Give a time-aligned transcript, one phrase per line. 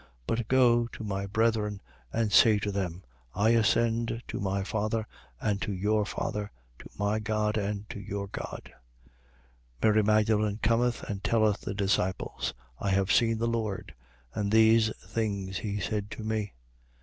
[0.25, 1.79] But go to my brethren
[2.11, 3.03] and say to them:
[3.35, 5.05] I ascend to my Father
[5.39, 8.73] and to your Father, to my God and to your God.
[9.83, 9.83] 20:18.
[9.83, 13.93] Mary Magdalen cometh and telleth the disciples: I have seen the Lord;
[14.33, 16.55] and these things he said to me.